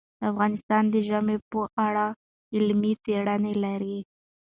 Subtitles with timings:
[0.29, 2.07] افغانستان د ژمی په اړه
[2.55, 3.97] علمي څېړنې لري.